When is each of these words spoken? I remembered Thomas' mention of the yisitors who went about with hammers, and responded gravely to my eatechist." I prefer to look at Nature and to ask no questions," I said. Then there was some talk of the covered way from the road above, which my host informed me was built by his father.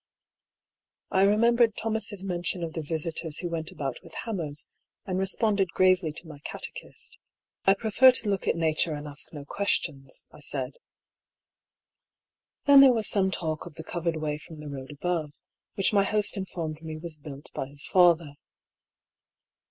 I 1.11 1.21
remembered 1.21 1.77
Thomas' 1.77 2.23
mention 2.23 2.63
of 2.63 2.73
the 2.73 2.81
yisitors 2.81 3.37
who 3.41 3.49
went 3.49 3.69
about 3.69 3.99
with 4.01 4.15
hammers, 4.25 4.65
and 5.05 5.19
responded 5.19 5.67
gravely 5.73 6.11
to 6.13 6.27
my 6.27 6.39
eatechist." 6.39 7.19
I 7.67 7.75
prefer 7.75 8.09
to 8.13 8.27
look 8.27 8.47
at 8.47 8.55
Nature 8.55 8.95
and 8.95 9.05
to 9.05 9.11
ask 9.11 9.31
no 9.31 9.45
questions," 9.45 10.25
I 10.31 10.39
said. 10.39 10.77
Then 12.65 12.81
there 12.81 12.93
was 12.93 13.07
some 13.07 13.29
talk 13.29 13.67
of 13.67 13.75
the 13.75 13.83
covered 13.83 14.15
way 14.15 14.39
from 14.39 14.57
the 14.57 14.69
road 14.71 14.89
above, 14.89 15.33
which 15.75 15.93
my 15.93 16.03
host 16.03 16.35
informed 16.35 16.81
me 16.81 16.97
was 16.97 17.19
built 17.19 17.51
by 17.53 17.67
his 17.67 17.85
father. 17.85 18.33